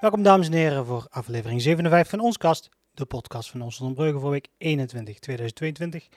Welkom 0.00 0.22
dames 0.22 0.46
en 0.46 0.52
heren 0.52 0.86
voor 0.86 1.06
aflevering 1.10 1.62
57 1.62 2.10
van 2.10 2.20
ons 2.20 2.36
kast, 2.36 2.68
de 2.94 3.04
podcast 3.04 3.50
van 3.50 3.62
ons 3.62 3.82
Brugge 3.94 4.18
voor 4.18 4.30
week 4.30 4.48
21 4.58 5.18
2022. 5.18 6.08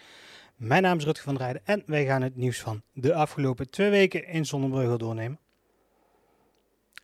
Mijn 0.55 0.81
naam 0.81 0.97
is 0.97 1.03
Rutger 1.03 1.23
van 1.23 1.33
der 1.33 1.43
Rijden 1.43 1.61
en 1.65 1.83
wij 1.85 2.05
gaan 2.05 2.21
het 2.21 2.35
nieuws 2.35 2.59
van 2.59 2.81
de 2.93 3.13
afgelopen 3.13 3.69
twee 3.69 3.89
weken 3.89 4.27
in 4.27 4.45
Zonnebreugel 4.45 4.97
doornemen. 4.97 5.39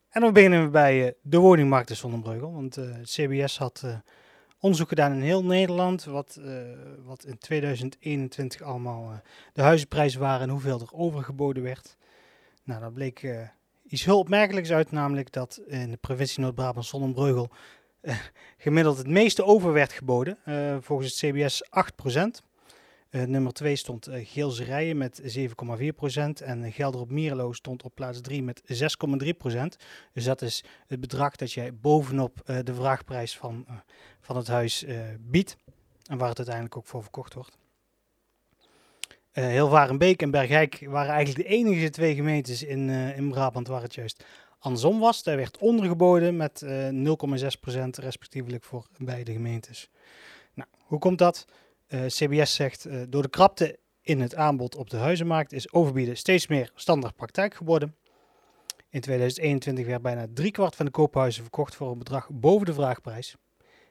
En 0.09 0.21
dan 0.21 0.33
beginnen 0.33 0.63
we 0.63 0.69
bij 0.69 1.05
uh, 1.05 1.11
de 1.21 1.37
woningmarkt 1.37 1.89
in 1.89 1.95
Zonnebreugel, 1.95 2.53
want 2.53 2.77
uh, 2.77 2.95
het 2.95 3.09
CBS 3.09 3.57
had 3.57 3.81
uh, 3.85 3.95
onderzoek 4.59 4.89
gedaan 4.89 5.13
in 5.13 5.21
heel 5.21 5.43
Nederland, 5.43 6.03
wat, 6.03 6.39
wat 7.03 7.25
in 7.25 7.37
2021 7.37 8.61
allemaal 8.61 9.21
de 9.53 9.61
huizenprijzen 9.61 10.19
waren 10.19 10.41
en 10.41 10.49
hoeveel 10.49 10.79
er 10.79 10.93
overgeboden 10.93 11.63
werd. 11.63 11.97
Nou, 12.63 12.81
dat 12.81 12.93
bleek 12.93 13.49
iets 13.89 14.05
heel 14.05 14.19
opmerkelijks 14.19 14.71
uit, 14.71 14.91
namelijk 14.91 15.31
dat 15.31 15.61
in 15.67 15.91
de 15.91 15.97
provincie 15.97 16.41
Noord-Brabant 16.41 16.85
Zonnebreugel 16.85 17.49
gemiddeld 18.57 18.97
het 18.97 19.07
meeste 19.07 19.43
over 19.43 19.73
werd 19.73 19.91
geboden, 19.91 20.37
volgens 20.81 21.21
het 21.21 21.31
CBS 21.31 21.63
8%. 22.43 22.47
Uh, 23.11 23.23
nummer 23.23 23.53
2 23.53 23.75
stond 23.75 24.09
uh, 24.09 24.27
Geelse 24.27 24.63
Rijen 24.63 24.97
met 24.97 25.37
7,4% 25.37 25.45
en 26.43 26.71
Gelder 26.71 27.01
op 27.01 27.09
Mierlo 27.09 27.53
stond 27.53 27.83
op 27.83 27.95
plaats 27.95 28.21
3 28.21 28.43
met 28.43 28.61
6,3%. 28.61 29.59
Dus 30.13 30.23
dat 30.23 30.41
is 30.41 30.63
het 30.87 30.99
bedrag 30.99 31.35
dat 31.35 31.51
jij 31.51 31.75
bovenop 31.75 32.41
uh, 32.45 32.57
de 32.63 32.73
vraagprijs 32.73 33.37
van, 33.37 33.65
van 34.19 34.37
het 34.37 34.47
huis 34.47 34.85
biedt 35.19 35.55
en 36.05 36.17
waar 36.17 36.29
het 36.29 36.37
uiteindelijk 36.37 36.77
ook 36.77 36.85
voor 36.85 37.01
verkocht 37.01 37.33
wordt. 37.33 37.57
Heel 39.39 39.69
Varenbeek 39.69 40.21
en 40.21 40.31
Bergijk 40.31 40.85
waren 40.87 41.13
eigenlijk 41.13 41.47
de 41.47 41.55
enige 41.55 41.89
twee 41.89 42.15
gemeentes 42.15 42.63
in, 42.63 42.89
in 42.89 43.29
Brabant 43.29 43.67
waar 43.67 43.81
het 43.81 43.95
juist 43.95 44.23
andersom 44.59 44.99
was. 44.99 45.23
Daar 45.23 45.35
werd 45.35 45.57
ondergeboden 45.57 46.37
met 46.37 46.65
0,6% 46.65 46.69
respectievelijk 47.89 48.63
voor 48.63 48.87
beide 48.97 49.31
gemeentes. 49.31 49.89
Nou, 50.53 50.69
hoe 50.79 50.99
komt 50.99 51.17
dat? 51.17 51.45
Eh, 51.87 52.05
CBS 52.05 52.55
zegt, 52.55 52.87
door 53.09 53.21
de 53.21 53.29
krapte 53.29 53.79
in 54.01 54.21
het 54.21 54.35
aanbod 54.35 54.75
op 54.75 54.89
de 54.89 54.97
huizenmarkt 54.97 55.53
is 55.53 55.73
overbieden 55.73 56.17
steeds 56.17 56.47
meer 56.47 56.71
standaard 56.75 57.15
praktijk 57.15 57.53
geworden. 57.53 57.95
In 58.89 59.01
2021 59.01 59.85
werd 59.85 60.01
bijna 60.01 60.25
driekwart 60.33 60.75
van 60.75 60.85
de 60.85 60.91
koophuizen 60.91 61.41
verkocht 61.41 61.75
voor 61.75 61.91
een 61.91 61.97
bedrag 61.97 62.29
boven 62.31 62.65
de 62.65 62.73
vraagprijs. 62.73 63.35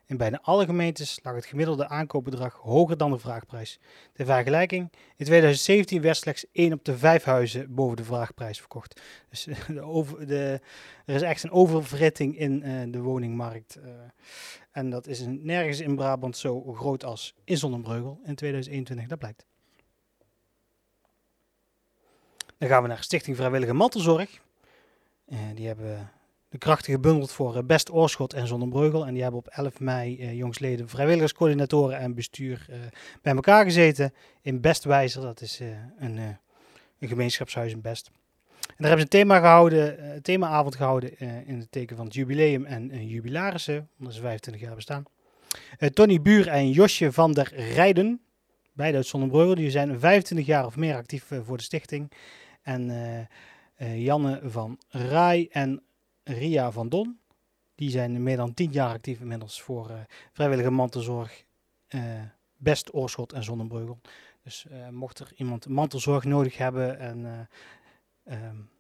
In 0.09 0.17
bijna 0.17 0.39
alle 0.43 0.65
gemeentes 0.65 1.21
lag 1.23 1.35
het 1.35 1.47
gemiddelde 1.47 1.89
aankoopbedrag 1.89 2.55
hoger 2.55 2.97
dan 2.97 3.11
de 3.11 3.19
vraagprijs. 3.19 3.79
De 4.13 4.25
vergelijking, 4.25 4.93
in 5.17 5.25
2017 5.25 6.01
werd 6.01 6.17
slechts 6.17 6.47
1 6.53 6.73
op 6.73 6.85
de 6.85 6.99
5 6.99 7.25
huizen 7.25 7.75
boven 7.75 7.97
de 7.97 8.05
vraagprijs 8.05 8.59
verkocht. 8.59 9.01
Dus 9.29 9.49
de 9.67 9.83
over, 9.83 10.27
de, 10.27 10.61
er 11.05 11.15
is 11.15 11.23
echt 11.23 11.43
een 11.43 11.51
oververhitting 11.51 12.39
in 12.39 12.63
uh, 12.67 12.93
de 12.93 13.01
woningmarkt. 13.01 13.79
Uh, 13.79 13.91
en 14.71 14.91
dat 14.91 15.07
is 15.07 15.25
nergens 15.27 15.81
in 15.81 15.97
Brabant 15.97 16.37
zo 16.37 16.73
groot 16.73 17.05
als 17.05 17.35
in 17.45 17.57
Zonnebreugel 17.57 18.21
in 18.25 18.35
2021, 18.35 19.07
dat 19.07 19.19
blijkt. 19.19 19.47
Dan 22.59 22.69
gaan 22.69 22.83
we 22.83 22.89
naar 22.89 23.03
Stichting 23.03 23.37
Vrijwillige 23.37 23.73
Mantelzorg. 23.73 24.41
Die 25.55 25.67
hebben 25.67 26.11
de 26.49 26.59
krachten 26.59 26.93
gebundeld 26.93 27.33
voor 27.33 27.57
uh, 27.57 27.63
Best 27.63 27.93
Oorschot 27.93 28.33
en 28.33 28.47
Zonnebreugel. 28.47 29.07
En 29.07 29.13
die 29.13 29.23
hebben 29.23 29.41
op 29.41 29.47
11 29.47 29.81
mei 29.81 30.17
uh, 30.21 30.35
jongsleden 30.35 30.89
vrijwilligerscoördinatoren 30.89 31.99
en 31.99 32.15
bestuur 32.15 32.67
bij 33.23 33.35
elkaar 33.35 33.65
gezeten 33.65 34.15
in 34.43 34.61
Bestwijzer. 34.61 35.23
Dat 35.23 35.41
is 35.41 35.61
een, 35.99 36.19
een 36.99 37.09
gemeenschapshuis 37.09 37.73
in 37.73 37.81
Best. 37.81 38.11
En 38.61 38.85
daar 38.85 38.89
hebben 38.89 38.99
ze 38.99 39.19
een 39.19 39.23
thema 39.23 39.39
gehouden, 39.39 40.23
themaavond 40.23 40.77
gehouden 40.77 41.19
in 41.47 41.59
het 41.59 41.73
teken 41.73 41.97
van 41.97 42.05
het 42.05 42.15
jubileum 42.15 42.65
en 42.65 43.07
jubilarissen, 43.07 43.89
omdat 43.99 44.15
ze 44.15 44.21
25 44.21 44.63
jaar 44.63 44.75
bestaan. 44.75 45.05
Tony 45.93 46.23
Buur 46.23 46.49
en 46.49 46.71
Josje 46.71 47.13
van 47.13 47.33
der 47.33 47.53
Rijden, 47.55 48.21
beide 48.73 48.97
uit 48.97 49.07
Zonnebreugel, 49.07 49.55
die 49.55 49.71
zijn 49.71 50.01
25 50.01 50.47
jaar 50.47 50.67
of 50.67 50.77
meer 50.77 50.95
actief 50.95 51.33
voor 51.45 51.57
de 51.57 51.63
stichting. 51.63 52.13
En 52.63 52.93
Janne 53.77 54.41
van 54.45 54.79
Rai 54.89 55.49
en 55.51 55.83
Ria 56.29 56.73
van 56.73 56.89
Don. 56.89 57.19
Die 57.75 57.91
zijn 57.91 58.23
meer 58.23 58.37
dan 58.37 58.55
10 58.55 58.73
jaar 58.73 58.95
actief 58.95 59.21
inmiddels 59.21 59.63
voor 59.63 60.07
vrijwillige 60.33 60.71
mantelzorg, 60.71 61.45
Best 62.57 62.95
Oorschot 62.95 63.33
en 63.33 63.45
Zonnebreugel. 63.45 63.99
Dus 64.43 64.67
mocht 64.91 65.19
er 65.19 65.33
iemand 65.37 65.69
mantelzorg 65.69 66.25
nodig 66.25 66.57
hebben 66.57 66.99
en 66.99 67.49
Um, 68.33 68.71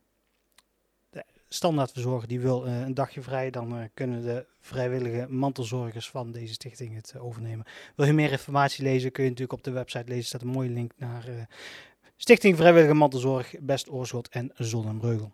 standaardverzorger 1.48 2.28
die 2.28 2.40
wil 2.40 2.66
een 2.66 2.94
dagje 2.94 3.22
vrij, 3.22 3.50
dan 3.50 3.90
kunnen 3.94 4.22
de 4.22 4.46
vrijwillige 4.60 5.26
mantelzorgers 5.28 6.10
van 6.10 6.32
deze 6.32 6.52
stichting 6.52 6.94
het 6.94 7.18
overnemen. 7.18 7.66
Wil 7.94 8.06
je 8.06 8.12
meer 8.12 8.30
informatie 8.30 8.84
lezen, 8.84 9.12
kun 9.12 9.22
je 9.24 9.28
natuurlijk 9.28 9.58
op 9.58 9.64
de 9.64 9.70
website 9.70 10.04
lezen. 10.04 10.20
Er 10.20 10.24
staat 10.24 10.42
een 10.42 10.48
mooie 10.48 10.68
link 10.68 10.92
naar 10.96 11.48
Stichting 12.16 12.56
Vrijwillige 12.56 12.94
Mantelzorg, 12.94 13.54
Best 13.60 13.90
Oorschot 13.90 14.28
en 14.28 14.50
Zonnebreugel. 14.54 15.32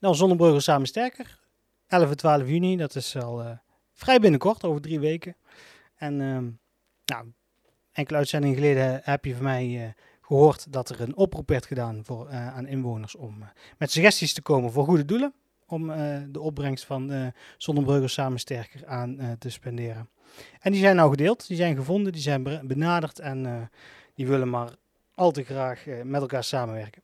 Nou, 0.00 0.14
Zonnebreugel 0.14 0.60
samen 0.60 0.86
sterker. 0.86 1.38
11 1.86 2.10
en 2.10 2.16
12 2.16 2.48
juni, 2.48 2.76
dat 2.76 2.94
is 2.94 3.16
al 3.16 3.58
vrij 3.92 4.20
binnenkort, 4.20 4.64
over 4.64 4.80
drie 4.80 5.00
weken. 5.00 5.36
En 5.96 6.20
ehm, 6.20 6.50
nou, 7.04 7.32
enkele 7.92 8.18
uitzendingen 8.18 8.56
geleden 8.56 9.00
heb 9.04 9.24
je 9.24 9.34
van 9.34 9.44
mij 9.44 9.94
gehoord 10.20 10.72
dat 10.72 10.88
er 10.88 11.00
een 11.00 11.16
oproep 11.16 11.48
werd 11.48 11.66
gedaan 11.66 12.04
voor, 12.04 12.30
aan 12.30 12.66
inwoners 12.66 13.16
om 13.16 13.44
met 13.78 13.90
suggesties 13.90 14.32
te 14.32 14.42
komen 14.42 14.72
voor 14.72 14.84
goede 14.84 15.04
doelen. 15.04 15.34
Om 15.66 15.86
de 16.32 16.40
opbrengst 16.40 16.84
van 16.84 17.32
Zonnebreugel 17.56 18.08
samen 18.08 18.38
sterker 18.38 18.86
aan 18.86 19.36
te 19.38 19.50
spenderen. 19.50 20.08
En 20.60 20.72
die 20.72 20.80
zijn 20.80 20.96
nou 20.96 21.10
gedeeld, 21.10 21.46
die 21.46 21.56
zijn 21.56 21.76
gevonden, 21.76 22.12
die 22.12 22.22
zijn 22.22 22.42
benaderd 22.66 23.18
en 23.18 23.70
die 24.14 24.26
willen 24.26 24.50
maar 24.50 24.70
al 25.14 25.30
te 25.30 25.42
graag 25.42 25.84
met 26.04 26.20
elkaar 26.20 26.44
samenwerken. 26.44 27.02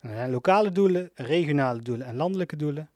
Er 0.00 0.10
zijn 0.10 0.30
lokale 0.30 0.70
doelen, 0.70 1.10
regionale 1.14 1.80
doelen 1.80 2.06
en 2.06 2.16
landelijke 2.16 2.56
doelen. 2.56 2.90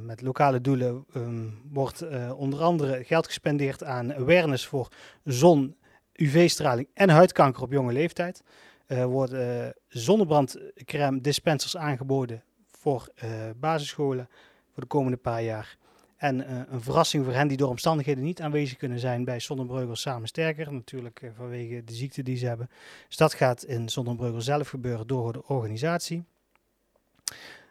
met 0.00 0.20
lokale 0.20 0.60
doelen 0.60 1.04
um, 1.14 1.60
wordt 1.72 2.04
onder 2.32 2.62
andere 2.62 3.04
geld 3.04 3.26
gespendeerd 3.26 3.84
aan 3.84 4.14
awareness 4.14 4.66
voor 4.66 4.88
zon, 5.24 5.76
UV-straling 6.12 6.88
en 6.94 7.08
huidkanker 7.08 7.62
op 7.62 7.72
jonge 7.72 7.92
leeftijd. 7.92 8.42
Uh, 8.88 9.04
worden 9.04 9.74
zonnebrandcrème 9.88 11.20
dispensers 11.20 11.76
aangeboden 11.76 12.42
voor 12.66 13.08
basisscholen 13.56 14.28
voor 14.72 14.82
de 14.82 14.88
komende 14.88 15.16
paar 15.16 15.42
jaar. 15.42 15.76
En 16.16 16.40
uh, 16.40 16.60
een 16.68 16.80
verrassing 16.80 17.24
voor 17.24 17.32
hen 17.32 17.48
die 17.48 17.56
door 17.56 17.68
omstandigheden 17.68 18.24
niet 18.24 18.40
aanwezig 18.40 18.76
kunnen 18.76 18.98
zijn 18.98 19.24
bij 19.24 19.40
Zonnebreugel 19.40 19.96
Samen 19.96 20.28
Sterker. 20.28 20.72
Natuurlijk 20.72 21.20
uh, 21.22 21.30
vanwege 21.36 21.84
de 21.84 21.92
ziekte 21.94 22.22
die 22.22 22.36
ze 22.36 22.46
hebben. 22.46 22.70
Dus 23.06 23.16
dat 23.16 23.34
gaat 23.34 23.62
in 23.62 23.88
Zonnebreugel 23.88 24.40
zelf 24.40 24.68
gebeuren 24.68 25.06
door 25.06 25.32
de 25.32 25.46
organisatie. 25.46 26.24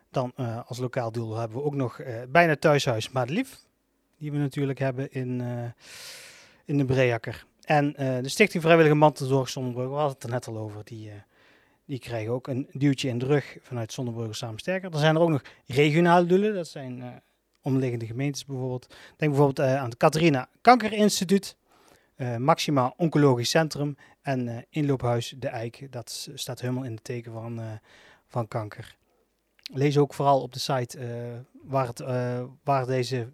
Dan 0.10 0.32
uh, 0.38 0.60
als 0.66 0.78
lokaal 0.78 1.12
doel 1.12 1.36
hebben 1.36 1.58
we 1.58 1.64
ook 1.64 1.76
nog 1.76 2.02
bijna 2.30 2.56
thuishuis 2.56 3.10
Madelief. 3.10 3.64
Die 4.18 4.32
we 4.32 4.38
natuurlijk 4.38 4.80
hebben 4.80 5.12
in, 5.12 5.44
in 6.66 6.78
de 6.78 6.86
Breakker. 6.86 7.46
En 7.62 7.92
de 8.22 8.30
Stichting 8.30 8.64
Vrijwillige 8.64 8.96
Mantelzorg 8.96 9.50
Zonnebrugge, 9.50 9.90
we 9.90 9.96
hadden 9.96 10.14
het 10.14 10.24
er 10.24 10.30
net 10.30 10.48
al 10.48 10.58
over, 10.58 10.84
die, 10.84 11.12
die 11.86 12.00
krijgen 12.00 12.34
ook 12.34 12.48
een 12.48 12.68
duwtje 12.72 13.10
in 13.10 13.18
de 13.18 13.26
rug 13.26 13.58
vanuit 13.62 13.94
Zonnebrugge 13.94 14.34
Samen 14.34 14.60
Sterker. 14.60 14.94
Er 14.94 15.00
zijn 15.00 15.16
er 15.16 15.22
ook 15.22 15.30
nog 15.30 15.42
regionale 15.66 16.26
doelen, 16.26 16.54
dat 16.54 16.68
zijn 16.68 17.22
omliggende 17.66 18.06
gemeentes 18.06 18.46
bijvoorbeeld. 18.46 18.96
Denk 19.18 19.32
bijvoorbeeld 19.32 19.60
aan 19.60 19.90
het 19.90 19.98
Catharina 19.98 20.50
Kankerinstituut, 20.62 21.56
Maxima 22.38 22.94
Oncologisch 22.98 23.50
Centrum 23.50 23.98
en 24.22 24.66
Inloophuis 24.70 25.36
De 25.38 25.48
Eik. 25.48 25.88
Dat 25.90 26.30
staat 26.34 26.62
helemaal 26.62 26.84
in 26.84 26.94
het 26.94 27.04
teken 27.04 27.32
van, 27.32 27.62
van 28.28 28.48
kanker. 28.48 28.96
Lees 29.74 29.98
ook 29.98 30.14
vooral 30.14 30.42
op 30.42 30.54
de 30.54 30.60
site 30.60 31.00
waar, 31.64 31.88
het, 31.88 32.04
waar 32.64 32.86
deze 32.86 33.30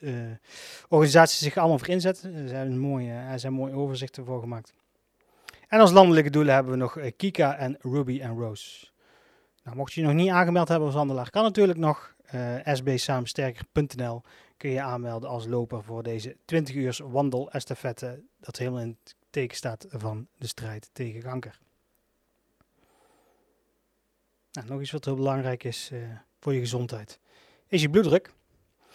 uh, 0.00 0.14
organisaties 0.88 1.38
zich 1.38 1.56
allemaal 1.56 1.78
voor 1.78 1.88
inzetten. 1.88 2.34
Er 2.34 2.48
zijn, 2.48 2.78
mooie, 2.78 3.12
er 3.12 3.38
zijn 3.38 3.52
mooie 3.52 3.74
overzichten 3.74 4.24
voor 4.24 4.40
gemaakt. 4.40 4.72
En 5.68 5.80
als 5.80 5.92
landelijke 5.92 6.30
doelen 6.30 6.54
hebben 6.54 6.72
we 6.72 6.78
nog 6.78 6.98
Kika 7.16 7.56
en 7.56 7.76
Ruby 7.80 8.20
en 8.20 8.38
Rose. 8.38 8.90
Nou, 9.64 9.76
mocht 9.76 9.92
je 9.92 10.00
je 10.00 10.06
nog 10.06 10.16
niet 10.16 10.30
aangemeld 10.30 10.68
hebben 10.68 10.86
als 10.86 10.96
wandelaar, 10.96 11.30
kan 11.30 11.42
natuurlijk 11.42 11.78
nog 11.78 12.11
uh, 12.34 12.56
sbsamensterker.nl 12.64 14.22
kun 14.56 14.70
je 14.70 14.80
aanmelden 14.80 15.28
als 15.28 15.46
loper 15.46 15.82
voor 15.82 16.02
deze 16.02 16.36
20 16.44 16.74
uur 16.74 17.00
wandel 17.02 17.50
estafette 17.50 18.22
dat 18.40 18.58
helemaal 18.58 18.80
in 18.80 18.96
het 19.02 19.16
teken 19.30 19.56
staat 19.56 19.86
van 19.88 20.26
de 20.38 20.46
strijd 20.46 20.90
tegen 20.92 21.22
kanker. 21.22 21.58
Nou, 24.52 24.68
nog 24.68 24.80
iets 24.80 24.90
wat 24.90 25.04
heel 25.04 25.14
belangrijk 25.14 25.64
is 25.64 25.90
uh, 25.92 26.02
voor 26.40 26.54
je 26.54 26.60
gezondheid, 26.60 27.20
is 27.66 27.82
je 27.82 27.90
bloeddruk. 27.90 28.32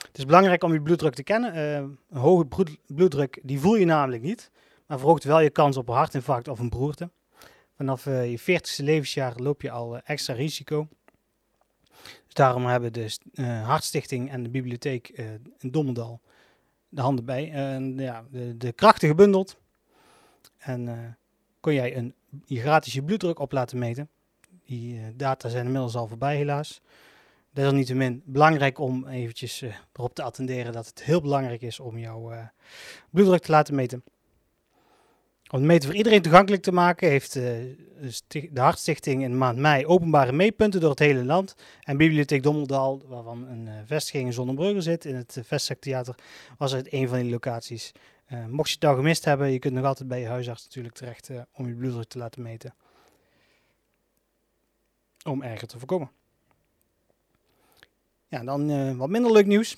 Het 0.07 0.17
is 0.17 0.25
belangrijk 0.25 0.63
om 0.63 0.73
je 0.73 0.81
bloeddruk 0.81 1.13
te 1.13 1.23
kennen. 1.23 1.55
Uh, 1.55 1.75
een 1.75 1.97
hoge 2.09 2.45
bloeddruk 2.85 3.39
die 3.43 3.59
voel 3.59 3.75
je 3.75 3.85
namelijk 3.85 4.23
niet, 4.23 4.51
maar 4.85 4.99
verhoogt 4.99 5.23
wel 5.23 5.39
je 5.39 5.49
kans 5.49 5.77
op 5.77 5.89
een 5.89 5.95
hartinfarct 5.95 6.47
of 6.47 6.59
een 6.59 6.69
beroerte. 6.69 7.09
Vanaf 7.75 8.05
je 8.05 8.39
40ste 8.39 8.83
levensjaar 8.83 9.35
loop 9.35 9.61
je 9.61 9.71
al 9.71 9.97
extra 9.97 10.33
risico. 10.33 10.87
Daarom 12.37 12.65
hebben 12.65 12.93
de 12.93 13.17
uh, 13.33 13.67
Hartstichting 13.67 14.31
en 14.31 14.43
de 14.43 14.49
bibliotheek 14.49 15.11
uh, 15.15 15.25
in 15.57 15.71
Dommerdal 15.71 16.21
de 16.89 17.01
handen 17.01 17.25
bij. 17.25 17.51
En 17.51 17.97
ja, 17.97 18.25
de, 18.31 18.57
de 18.57 18.71
krachten 18.71 19.07
gebundeld. 19.07 19.57
En 20.57 20.87
uh, 20.87 20.93
kon 21.59 21.73
jij 21.73 21.97
een, 21.97 22.13
je 22.45 22.59
gratis 22.59 22.93
je 22.93 23.03
bloeddruk 23.03 23.39
op 23.39 23.51
laten 23.51 23.77
meten. 23.77 24.09
Die 24.65 25.15
data 25.15 25.49
zijn 25.49 25.65
inmiddels 25.65 25.95
al 25.95 26.07
voorbij 26.07 26.35
helaas. 26.35 26.81
Desalniettemin 27.51 28.21
belangrijk 28.25 28.79
om 28.79 29.07
eventjes 29.07 29.63
erop 29.93 30.13
te 30.13 30.23
attenderen 30.23 30.73
dat 30.73 30.87
het 30.87 31.03
heel 31.03 31.21
belangrijk 31.21 31.61
is 31.61 31.79
om 31.79 31.97
jouw 31.97 32.33
bloeddruk 33.09 33.41
te 33.41 33.51
laten 33.51 33.75
meten. 33.75 34.03
Om 35.49 35.57
het 35.57 35.67
meten 35.67 35.87
voor 35.87 35.97
iedereen 35.97 36.21
toegankelijk 36.21 36.63
te 36.63 36.71
maken, 36.71 37.09
heeft 37.09 37.35
uh, 37.35 37.43
de 38.29 38.49
Hartstichting 38.53 39.23
in 39.23 39.37
maand 39.37 39.57
mei 39.57 39.85
openbare 39.85 40.31
meetpunten 40.31 40.81
door 40.81 40.89
het 40.89 40.99
hele 40.99 41.23
land. 41.23 41.55
En 41.81 41.97
Bibliotheek 41.97 42.43
Dommeldal, 42.43 43.03
waarvan 43.07 43.47
een 43.47 43.65
uh, 43.65 43.73
vestiging 43.85 44.25
in 44.25 44.33
Zonnebrugge 44.33 44.81
zit, 44.81 45.05
in 45.05 45.15
het 45.15 45.35
uh, 45.37 45.43
Vestzaktheater, 45.43 46.15
was 46.57 46.71
het 46.71 46.93
een 46.93 47.07
van 47.07 47.19
die 47.19 47.31
locaties. 47.31 47.91
mocht 48.49 48.69
je 48.69 48.75
het 48.75 48.85
al 48.85 48.95
gemist 48.95 49.25
hebben, 49.25 49.51
je 49.51 49.59
kunt 49.59 49.73
nog 49.73 49.85
altijd 49.85 50.09
bij 50.09 50.19
je 50.19 50.27
huisarts 50.27 50.63
natuurlijk 50.63 50.95
terecht 50.95 51.29
om 51.53 51.67
je 51.67 51.73
bloeddruk 51.73 52.07
te 52.07 52.17
laten 52.17 52.41
meten. 52.41 52.73
Om 55.25 55.43
erger 55.43 55.67
te 55.67 55.77
voorkomen. 55.77 56.11
Ja, 58.27 58.43
dan 58.43 58.97
wat 58.97 59.09
minder 59.09 59.31
leuk 59.31 59.45
nieuws. 59.45 59.77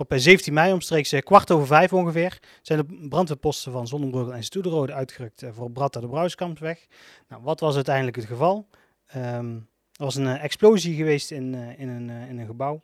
Op 0.00 0.12
17 0.14 0.52
mei, 0.52 0.72
omstreeks 0.72 1.12
eh, 1.12 1.22
kwart 1.22 1.50
over 1.50 1.66
vijf 1.66 1.92
ongeveer, 1.92 2.40
zijn 2.62 2.78
de 2.78 3.06
brandweerposten 3.08 3.72
van 3.72 3.86
Zonnebroek 3.86 4.30
en 4.30 4.44
Stoederode 4.44 4.92
uitgerukt 4.92 5.42
eh, 5.42 5.50
voor 5.52 5.70
Bratta 5.70 6.00
de 6.00 6.08
Brouwskampsweg. 6.08 6.86
Nou, 7.28 7.42
wat 7.42 7.60
was 7.60 7.74
uiteindelijk 7.74 8.16
het 8.16 8.24
geval? 8.24 8.68
Um, 9.16 9.68
er 9.92 10.04
was 10.04 10.14
een 10.14 10.26
explosie 10.26 10.94
geweest 10.96 11.30
in, 11.30 11.54
in, 11.54 11.88
een, 11.88 12.10
in 12.10 12.38
een 12.38 12.46
gebouw. 12.46 12.80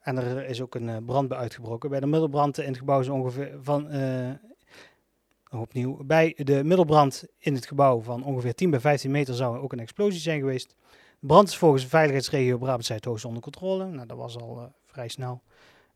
en 0.00 0.16
er 0.16 0.44
is 0.44 0.60
ook 0.60 0.74
een 0.74 1.04
brand 1.04 1.28
bij 1.28 1.38
uitgebroken. 1.38 1.90
Bij 1.90 2.00
de 2.00 2.06
middelbrand 2.06 2.58
in 2.58 2.68
het 2.68 2.78
gebouw 2.78 3.00
is 3.00 3.08
ongeveer 3.08 3.58
van. 3.62 3.88
opnieuw. 5.50 6.04
Bij 6.04 6.34
de 6.36 6.64
middelbrand 6.64 7.24
in 7.38 7.54
het 7.54 7.66
gebouw 7.66 8.00
van 8.00 8.24
ongeveer 8.24 8.54
10 8.54 8.70
bij 8.70 8.80
15 8.80 9.10
meter 9.10 9.34
zou 9.34 9.58
ook 9.58 9.72
een 9.72 9.80
explosie 9.80 10.20
zijn 10.20 10.38
geweest 10.38 10.74
brand 11.26 11.48
is 11.48 11.56
volgens 11.56 11.82
de 11.82 11.88
veiligheidsregio 11.88 12.58
Brabant 12.58 13.24
onder 13.24 13.42
controle. 13.42 13.86
Nou, 13.86 14.06
dat 14.06 14.16
was 14.16 14.36
al 14.36 14.58
uh, 14.58 14.64
vrij 14.86 15.08
snel. 15.08 15.42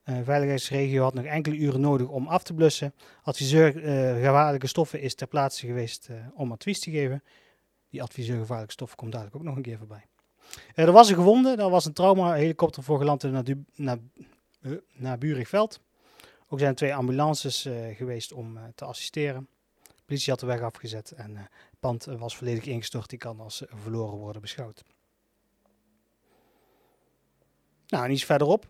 Uh, 0.05 0.19
veiligheidsregio 0.23 1.03
had 1.03 1.15
nog 1.15 1.25
enkele 1.25 1.57
uren 1.57 1.81
nodig 1.81 2.09
om 2.09 2.27
af 2.27 2.43
te 2.43 2.55
blussen. 2.55 2.95
Adviseur 3.23 3.77
uh, 3.77 4.15
gevaarlijke 4.15 4.67
stoffen 4.67 5.01
is 5.01 5.15
ter 5.15 5.27
plaatse 5.27 5.67
geweest 5.67 6.09
om 6.35 6.53
advies 6.53 6.81
te 6.81 6.91
geven. 6.91 7.23
Die 7.91 8.03
adviseur 8.03 8.39
gevaarlijke 8.39 8.73
stoffen 8.73 8.97
komt 8.97 9.13
dadelijk 9.13 9.37
ook 9.37 9.43
nog 9.43 9.57
een 9.57 9.63
keer 9.63 9.79
voorbij. 9.79 10.07
er 10.75 10.93
was 10.93 11.09
een 11.09 11.15
gewonde, 11.15 11.57
daar 11.57 11.71
was 11.71 11.85
een 11.85 11.93
trauma-helikopter 11.93 12.83
voor 12.83 12.99
geland 12.99 13.25
in 13.25 13.67
naar, 13.75 13.99
naar, 14.93 15.19
Burigveld. 15.19 15.81
Ook 16.49 16.59
zijn 16.59 16.71
er 16.71 16.77
twee 16.77 16.95
ambulances 16.95 17.69
geweest 17.93 18.33
om 18.33 18.59
te 18.75 18.85
assisteren. 18.85 19.49
De 19.83 20.03
politie 20.07 20.31
had 20.31 20.41
de 20.41 20.47
weg 20.47 20.61
afgezet 20.61 21.11
en 21.11 21.37
het 21.37 21.79
pand 21.81 22.05
was 22.05 22.37
volledig 22.37 22.65
ingestort. 22.65 23.11
Die 23.11 23.19
kan 23.19 23.41
als 23.41 23.63
verloren 23.69 24.19
worden 24.19 24.43
beschouwd. 24.43 24.85
Nou, 27.89 28.05
en 28.05 28.11
iets 28.11 28.25
verderop. 28.25 28.67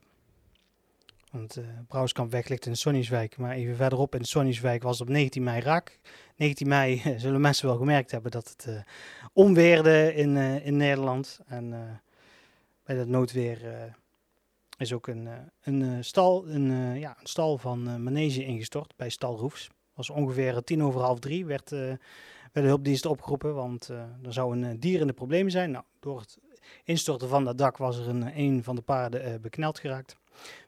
Want 1.30 1.58
uh, 1.58 1.64
Brouwerskamp 1.86 2.32
ligt 2.32 2.66
in 2.66 2.76
Sonnieswijk. 2.76 3.36
Maar 3.36 3.54
even 3.54 3.76
verderop 3.76 4.14
in 4.14 4.24
Sonnieswijk 4.24 4.82
was 4.82 4.98
het 4.98 5.08
op 5.08 5.14
19 5.14 5.42
mei 5.42 5.60
raak. 5.60 5.98
19 6.36 6.68
mei 6.68 7.02
zullen 7.16 7.40
mensen 7.40 7.66
wel 7.66 7.76
gemerkt 7.76 8.10
hebben 8.10 8.30
dat 8.30 8.48
het 8.48 8.66
uh, 8.68 10.16
in, 10.16 10.36
uh, 10.36 10.66
in 10.66 10.76
Nederland. 10.76 11.40
En 11.46 12.00
bij 12.84 12.96
dat 12.96 13.06
noodweer 13.06 13.58
is 14.78 14.92
ook 14.92 15.06
een, 15.06 15.28
een, 15.62 16.04
stal, 16.04 16.48
een, 16.48 16.98
ja, 16.98 17.16
een 17.20 17.26
stal 17.26 17.58
van 17.58 18.02
Manege 18.02 18.44
ingestort 18.44 18.96
bij 18.96 19.08
Stalroefs. 19.08 19.70
was 19.94 20.10
ongeveer 20.10 20.62
tien 20.64 20.82
over 20.82 21.00
half 21.00 21.18
drie 21.18 21.46
werd, 21.46 21.70
werd 21.70 21.98
de 22.52 22.60
hulpdiensten 22.60 23.10
opgeroepen. 23.10 23.54
Want 23.54 23.88
er 24.22 24.32
zou 24.32 24.58
een 24.58 24.80
dier 24.80 25.00
in 25.00 25.06
de 25.06 25.12
problemen 25.12 25.52
zijn. 25.52 25.70
Nou, 25.70 25.84
door 26.00 26.20
het 26.20 26.38
instorten 26.84 27.28
van 27.28 27.44
dat 27.44 27.58
dak 27.58 27.76
was 27.76 27.98
er 27.98 28.08
een, 28.08 28.38
een 28.38 28.64
van 28.64 28.76
de 28.76 28.82
paarden 28.82 29.28
uh, 29.28 29.34
bekneld 29.40 29.78
geraakt. 29.78 30.16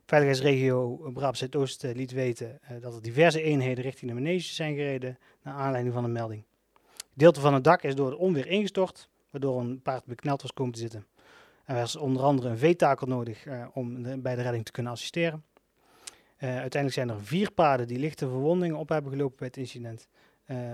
Veiligheidsregio 0.06 0.96
Brabant 0.96 1.36
Zuidoost 1.36 1.84
uh, 1.84 1.94
liet 1.94 2.12
weten 2.12 2.60
uh, 2.62 2.82
dat 2.82 2.94
er 2.94 3.02
diverse 3.02 3.42
eenheden 3.42 3.84
richting 3.84 4.10
de 4.10 4.16
manege 4.16 4.54
zijn 4.54 4.74
gereden 4.74 5.18
naar 5.42 5.54
aanleiding 5.54 5.94
van 5.94 6.04
een 6.04 6.12
melding. 6.12 6.42
Deelte 7.14 7.40
van 7.40 7.54
het 7.54 7.64
dak 7.64 7.82
is 7.82 7.94
door 7.94 8.10
het 8.10 8.18
onweer 8.18 8.46
ingestort, 8.46 9.08
waardoor 9.30 9.60
een 9.60 9.82
paard 9.82 10.04
bekneld 10.04 10.42
was 10.42 10.52
komen 10.52 10.72
te 10.72 10.80
zitten. 10.80 11.06
Er 11.64 11.74
was 11.74 11.96
onder 11.96 12.22
andere 12.22 12.48
een 12.48 12.58
veetakel 12.58 13.06
nodig 13.06 13.46
om 13.72 14.02
de, 14.02 14.18
bij 14.18 14.34
de 14.34 14.42
redding 14.42 14.64
te 14.64 14.72
kunnen 14.72 14.92
assisteren. 14.92 15.44
uiteindelijk 16.38 16.92
zijn 16.92 17.08
er 17.08 17.24
vier 17.24 17.50
paarden 17.50 17.88
die 17.88 17.98
lichte 17.98 18.28
verwondingen 18.28 18.76
op 18.76 18.88
hebben 18.88 19.12
gelopen 19.12 19.36
bij 19.36 19.46
het 19.46 19.56
incident. 19.56 20.08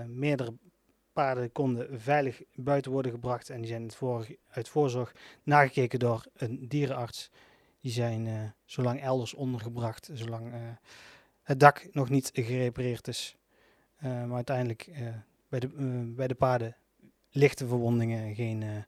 meerdere 0.06 0.52
paarden 1.16 1.52
konden 1.52 2.00
veilig 2.00 2.42
buiten 2.54 2.92
worden 2.92 3.12
gebracht 3.12 3.50
en 3.50 3.60
die 3.60 3.66
zijn 3.66 3.92
voor, 3.92 4.26
uit 4.50 4.68
voorzorg 4.68 5.14
nagekeken 5.42 5.98
door 5.98 6.26
een 6.36 6.68
dierenarts. 6.68 7.30
Die 7.80 7.92
zijn 7.92 8.26
uh, 8.26 8.42
zolang 8.64 9.00
elders 9.00 9.34
ondergebracht, 9.34 10.10
zolang 10.12 10.52
uh, 10.52 10.60
het 11.42 11.60
dak 11.60 11.88
nog 11.92 12.08
niet 12.08 12.30
gerepareerd 12.32 13.08
is. 13.08 13.36
Uh, 14.04 14.24
maar 14.24 14.34
uiteindelijk 14.34 14.90
bij, 15.48 15.60
de, 15.60 15.68
bij 16.16 16.26
de 16.26 16.34
paarden 16.34 16.76
lichte 17.30 17.66
verwondingen, 17.66 18.34
geen, 18.34 18.84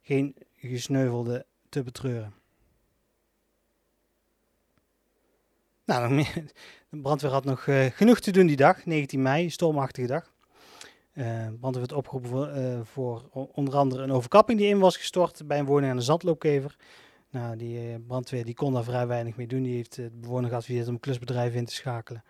geen 0.00 0.36
gesneuvelde 0.56 1.46
te 1.68 1.82
betreuren. 1.82 2.34
Nou, 5.84 6.24
de 6.90 7.00
brandweer 7.00 7.30
had 7.30 7.44
nog 7.44 7.66
genoeg 7.94 8.20
te 8.20 8.30
doen 8.30 8.46
die 8.46 8.56
dag, 8.56 8.84
19 8.84 9.22
mei, 9.22 9.50
stormachtige 9.50 10.06
dag. 10.06 10.36
Uh, 11.18 11.46
want 11.60 11.74
er 11.74 11.80
werd 11.80 11.92
opgeroepen 11.92 12.30
voor, 12.30 12.48
uh, 12.56 12.80
voor, 12.82 13.28
onder 13.52 13.76
andere 13.76 14.02
een 14.02 14.12
overkapping 14.12 14.58
die 14.58 14.68
in 14.68 14.78
was 14.78 14.96
gestort 14.96 15.46
bij 15.46 15.58
een 15.58 15.64
woning 15.64 15.90
aan 15.90 15.96
de 15.96 16.02
Zandloopkever. 16.02 16.76
Nou, 17.30 17.56
die 17.56 17.88
uh, 17.88 17.94
brandweer 18.06 18.44
die 18.44 18.54
kon 18.54 18.72
daar 18.72 18.84
vrij 18.84 19.06
weinig 19.06 19.36
mee 19.36 19.46
doen. 19.46 19.62
Die 19.62 19.74
heeft 19.74 19.94
de 19.94 20.10
bewoner 20.12 20.50
geadviseerd 20.50 20.88
om 20.88 20.94
een 20.94 21.00
klusbedrijf 21.00 21.54
in 21.54 21.64
te 21.64 21.74
schakelen 21.74 22.24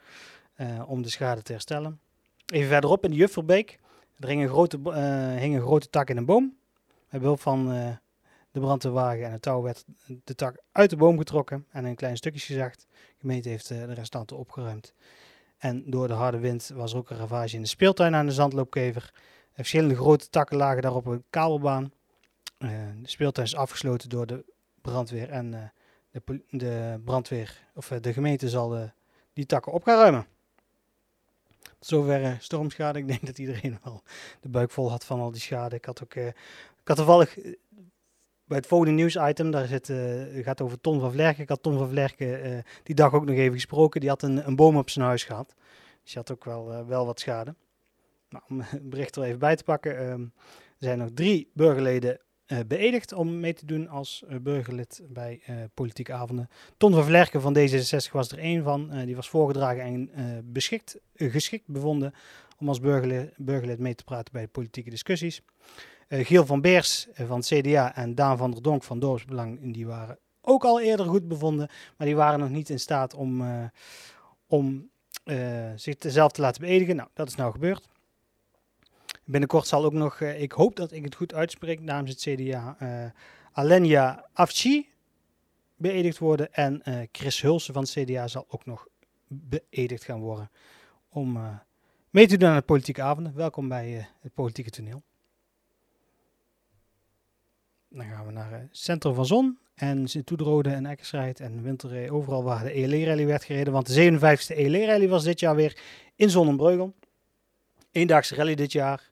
om 0.86 1.02
de 1.02 1.08
schade 1.08 1.42
te 1.42 1.52
herstellen. 1.52 2.00
Even 2.46 2.68
verderop 2.68 3.04
in 3.04 3.10
de 3.10 3.16
Jufferbeek, 3.16 3.78
er 4.18 4.28
hing 4.28 4.42
een 4.42 4.48
grote, 4.48 5.60
grote 5.60 5.90
tak 5.90 6.10
in 6.10 6.16
een 6.16 6.24
boom. 6.24 6.56
Met 7.10 7.20
behulp 7.20 7.40
van 7.40 7.68
de 8.50 8.60
brandweerwagen 8.60 9.24
en 9.24 9.32
het 9.32 9.42
touw 9.42 9.62
werd 9.62 9.84
de 10.24 10.34
tak 10.34 10.62
uit 10.72 10.90
de 10.90 10.96
boom 10.96 11.18
getrokken 11.18 11.66
en 11.70 11.84
een 11.84 11.94
klein 11.94 12.16
stukje 12.16 12.40
gezaagd. 12.40 12.86
De 12.90 13.14
gemeente 13.18 13.48
heeft 13.48 13.68
de 13.68 13.94
restanten 13.94 14.36
opgeruimd. 14.36 14.94
En 15.58 15.90
door 15.90 16.08
de 16.08 16.14
harde 16.14 16.38
wind 16.38 16.70
was 16.74 16.92
er 16.92 16.98
ook 16.98 17.10
een 17.10 17.16
ravage 17.16 17.56
in 17.56 17.62
de 17.62 17.68
speeltuin 17.68 18.14
aan 18.14 18.26
de 18.26 18.32
zandloopkever. 18.32 19.12
Verschillende 19.52 19.96
grote 19.96 20.28
takken 20.28 20.56
lagen 20.56 20.82
daar 20.82 20.94
op 20.94 21.06
een 21.06 21.24
kabelbaan. 21.30 21.92
Uh, 22.58 22.70
de 23.02 23.08
speeltuin 23.08 23.46
is 23.46 23.56
afgesloten 23.56 24.08
door 24.08 24.26
de 24.26 24.44
brandweer 24.82 25.30
en 25.30 25.52
uh, 25.52 25.62
de, 26.10 26.42
de, 26.50 27.00
brandweer, 27.04 27.66
of 27.74 27.90
uh, 27.90 27.98
de 28.00 28.12
gemeente 28.12 28.48
zal 28.48 28.90
die 29.32 29.46
takken 29.46 29.72
op 29.72 29.82
gaan 29.82 29.98
ruimen. 29.98 30.26
Tot 31.62 31.86
zover 31.86 32.36
stormschade. 32.40 32.98
Ik 32.98 33.08
denk 33.08 33.26
dat 33.26 33.38
iedereen 33.38 33.78
wel 33.84 34.02
de 34.40 34.48
buik 34.48 34.70
vol 34.70 34.90
had 34.90 35.04
van 35.04 35.20
al 35.20 35.30
die 35.30 35.40
schade. 35.40 35.76
Ik 35.76 35.84
had 35.84 36.02
ook, 36.02 36.14
ik 36.14 36.34
had 36.84 36.96
toevallig 36.96 37.38
bij 38.48 38.56
het 38.56 38.66
volgende 38.66 38.92
nieuwsitem, 38.92 39.50
daar 39.50 39.66
zit, 39.66 39.88
uh, 39.88 40.44
gaat 40.44 40.60
over 40.60 40.80
Ton 40.80 41.00
van 41.00 41.12
Vlerken. 41.12 41.42
Ik 41.42 41.48
had 41.48 41.62
Ton 41.62 41.78
van 41.78 41.88
Vlerken 41.88 42.46
uh, 42.46 42.58
die 42.82 42.94
dag 42.94 43.14
ook 43.14 43.24
nog 43.24 43.36
even 43.36 43.54
gesproken. 43.54 44.00
Die 44.00 44.08
had 44.08 44.22
een, 44.22 44.46
een 44.46 44.56
boom 44.56 44.76
op 44.76 44.90
zijn 44.90 45.04
huis 45.04 45.24
gehad. 45.24 45.54
Dus 46.02 46.12
die 46.12 46.14
had 46.14 46.30
ook 46.30 46.44
wel, 46.44 46.72
uh, 46.72 46.86
wel 46.86 47.06
wat 47.06 47.20
schade. 47.20 47.54
Nou, 48.28 48.44
om 48.48 48.60
het 48.64 48.90
bericht 48.90 49.16
er 49.16 49.22
even 49.22 49.38
bij 49.38 49.56
te 49.56 49.64
pakken. 49.64 50.10
Um, 50.10 50.32
er 50.78 50.86
zijn 50.86 50.98
nog 50.98 51.08
drie 51.14 51.50
burgerleden 51.54 52.20
beëdigd 52.66 53.12
om 53.12 53.40
mee 53.40 53.54
te 53.54 53.66
doen 53.66 53.88
als 53.88 54.24
burgerlid 54.40 55.02
bij 55.08 55.42
politieke 55.74 56.12
avonden. 56.12 56.48
Ton 56.76 56.92
van 56.92 57.04
Vlerken 57.04 57.40
van 57.40 57.56
D66 57.58 58.12
was 58.12 58.30
er 58.30 58.38
één 58.38 58.62
van. 58.62 59.04
die 59.04 59.16
was 59.16 59.28
voorgedragen 59.28 59.82
en 59.82 60.10
geschikt 61.14 61.66
bevonden 61.66 62.14
om 62.58 62.68
als 62.68 62.80
burgerlid, 62.80 63.32
burgerlid 63.36 63.78
mee 63.78 63.94
te 63.94 64.04
praten 64.04 64.32
bij 64.32 64.46
politieke 64.46 64.90
discussies. 64.90 65.42
Uh, 66.08 66.26
Giel 66.26 66.46
van 66.46 66.60
Beers 66.60 67.08
uh, 67.20 67.26
van 67.26 67.40
CDA 67.40 67.94
en 67.94 68.14
Daan 68.14 68.36
van 68.36 68.50
der 68.50 68.62
Donk 68.62 68.82
van 68.82 68.98
Dorpsbelang, 68.98 69.72
die 69.72 69.86
waren 69.86 70.18
ook 70.40 70.64
al 70.64 70.80
eerder 70.80 71.06
goed 71.06 71.28
bevonden, 71.28 71.68
maar 71.96 72.06
die 72.06 72.16
waren 72.16 72.38
nog 72.38 72.48
niet 72.48 72.70
in 72.70 72.80
staat 72.80 73.14
om, 73.14 73.40
uh, 73.40 73.64
om 74.46 74.90
zich 75.76 75.94
zelf 75.98 76.32
te 76.32 76.40
laten 76.40 76.60
beëdigen. 76.60 76.96
Nou, 76.96 77.08
dat 77.14 77.28
is 77.28 77.34
nou 77.34 77.52
gebeurd. 77.52 77.88
Binnenkort 79.24 79.66
zal 79.66 79.84
ook 79.84 79.92
nog, 79.92 80.20
ik 80.20 80.52
hoop 80.52 80.76
dat 80.76 80.92
ik 80.92 81.04
het 81.04 81.14
goed 81.14 81.34
uitspreek 81.34 81.80
namens 81.80 82.10
het 82.10 82.20
CDA, 82.20 82.76
Alenia 83.52 84.28
Afchi 84.32 84.88
beëdigd 85.76 86.18
worden 86.18 86.52
en 86.52 86.82
Chris 87.12 87.40
Hulsen 87.40 87.74
van 87.74 87.82
het 87.82 87.92
CDA 87.92 88.28
zal 88.28 88.44
ook 88.48 88.66
nog 88.66 88.86
beëdigd 89.26 90.04
gaan 90.04 90.20
worden 90.20 90.50
om 91.08 91.60
mee 92.10 92.26
te 92.26 92.36
doen 92.36 92.48
aan 92.48 92.56
de 92.56 92.62
politieke 92.62 93.02
avonden. 93.02 93.34
Welkom 93.34 93.68
bij 93.68 94.08
het 94.20 94.34
politieke 94.34 94.70
toneel. 94.70 95.02
Dan 97.88 98.04
gaan 98.06 98.26
we 98.26 98.32
naar 98.32 98.50
het 98.50 98.68
centrum 98.70 99.14
van 99.14 99.26
Zon. 99.26 99.58
En 99.74 100.24
Toederode 100.24 100.70
en 100.70 100.86
Eckersrijd 100.86 101.40
en 101.40 101.62
Winterree, 101.62 102.12
overal 102.12 102.42
waar 102.42 102.64
de 102.64 102.72
ELE-rally 102.72 103.26
werd 103.26 103.44
gereden. 103.44 103.72
Want 103.72 103.94
de 103.94 104.18
57e 104.18 104.56
ELE-rally 104.56 105.08
was 105.08 105.24
dit 105.24 105.40
jaar 105.40 105.54
weer 105.54 105.78
in 106.14 106.30
Zonnebreugel. 106.30 106.94
Eendagse 107.90 108.34
rally 108.34 108.54
dit 108.54 108.72
jaar. 108.72 109.10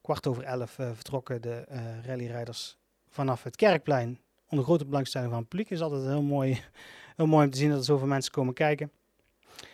Kwart 0.00 0.26
over 0.26 0.42
elf 0.42 0.78
uh, 0.78 0.90
vertrokken 0.94 1.42
de 1.42 1.66
uh, 1.70 2.04
rallyrijders 2.04 2.76
vanaf 3.08 3.42
het 3.42 3.56
Kerkplein. 3.56 4.20
Onder 4.48 4.64
grote 4.66 4.84
belangstelling 4.84 5.30
van 5.30 5.40
het 5.40 5.48
publiek. 5.48 5.70
Is 5.70 5.80
altijd 5.80 6.02
heel 6.02 6.22
mooi, 6.22 6.60
heel 7.16 7.26
mooi 7.26 7.44
om 7.44 7.50
te 7.50 7.58
zien 7.58 7.68
dat 7.68 7.78
er 7.78 7.84
zoveel 7.84 8.06
mensen 8.06 8.32
komen 8.32 8.54
kijken. 8.54 8.90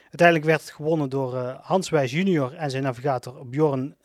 Uiteindelijk 0.02 0.48
werd 0.48 0.60
het 0.60 0.70
gewonnen 0.70 1.08
door 1.08 1.36
Hans 1.62 1.88
Wijs 1.88 2.10
junior 2.10 2.54
en 2.54 2.70
zijn 2.70 2.82
navigator 2.82 3.46
Bjorn 3.48 3.96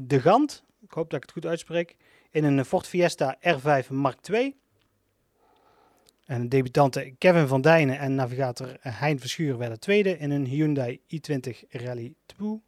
de 0.00 0.20
Gant. 0.20 0.64
Ik 0.80 0.90
hoop 0.90 1.10
dat 1.10 1.18
ik 1.18 1.22
het 1.22 1.32
goed 1.32 1.46
uitspreek. 1.46 1.96
In 2.34 2.44
een 2.44 2.64
Ford 2.64 2.86
Fiesta 2.86 3.36
R5 3.40 3.88
Mark 3.88 4.28
II. 4.28 4.56
En 6.24 6.48
debutanten 6.48 7.18
Kevin 7.18 7.46
van 7.46 7.60
Dijnen 7.60 7.98
en 7.98 8.14
navigator 8.14 8.76
Hein 8.80 9.20
Verschuur 9.20 9.58
werden 9.58 9.80
tweede 9.80 10.18
in 10.18 10.30
een 10.30 10.46
Hyundai 10.46 11.00
i20 11.00 11.68
Rally 11.68 12.14
2. 12.26 12.62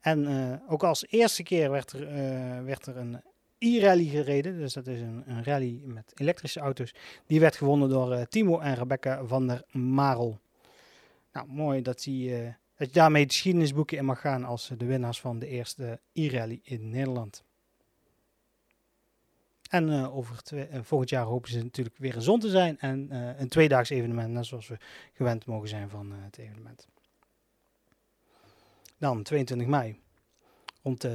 En 0.00 0.30
uh, 0.30 0.72
ook 0.72 0.84
als 0.84 1.06
eerste 1.08 1.42
keer 1.42 1.70
werd 1.70 1.92
er, 1.92 2.00
uh, 2.00 2.64
werd 2.64 2.86
er 2.86 2.96
een 2.96 3.20
e-rally 3.58 4.04
gereden. 4.04 4.58
Dus 4.58 4.72
dat 4.72 4.86
is 4.86 5.00
een, 5.00 5.22
een, 5.26 5.44
rally 5.44 5.82
met 5.84 6.12
elektrische 6.14 6.60
auto's. 6.60 6.94
Die 7.26 7.40
werd 7.40 7.56
gewonnen 7.56 7.88
door 7.88 8.12
uh, 8.12 8.22
Timo 8.22 8.58
en 8.58 8.74
Rebecca 8.74 9.24
van 9.24 9.46
der 9.46 9.64
Marel. 9.72 10.40
Nou, 11.32 11.46
mooi 11.48 11.82
dat, 11.82 12.02
die, 12.02 12.30
dat 12.76 12.88
je 12.88 12.92
daarmee 12.92 13.26
de 13.26 13.32
geschiedenisboeken 13.32 13.96
in 13.96 14.04
mag 14.04 14.20
gaan 14.20 14.44
als 14.44 14.70
de 14.76 14.84
winnaars 14.84 15.20
van 15.20 15.38
de 15.38 15.46
eerste 15.46 16.00
e-rally 16.12 16.60
in 16.62 16.90
Nederland. 16.90 17.44
En 19.70 19.88
uh, 19.88 20.16
over 20.16 20.42
uh, 20.54 20.64
volgend 20.82 21.10
jaar 21.10 21.24
hopen 21.24 21.50
ze 21.50 21.62
natuurlijk 21.62 21.96
weer 21.98 22.16
een 22.16 22.22
zon 22.22 22.40
te 22.40 22.48
zijn. 22.48 22.78
En 22.78 23.08
uh, 23.12 23.40
een 23.40 23.48
tweedaags 23.48 23.90
evenement, 23.90 24.32
net 24.32 24.46
zoals 24.46 24.68
we 24.68 24.76
gewend 25.12 25.46
mogen 25.46 25.68
zijn 25.68 25.88
van 25.88 26.12
het 26.12 26.38
evenement. 26.38 26.88
Dan 28.98 29.22
22 29.22 29.68
mei. 29.68 30.00
Rond 30.82 31.08